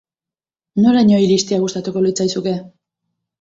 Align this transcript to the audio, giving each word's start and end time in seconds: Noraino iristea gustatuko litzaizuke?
Noraino 0.85 1.19
iristea 1.25 1.59
gustatuko 1.67 2.03
litzaizuke? 2.07 2.57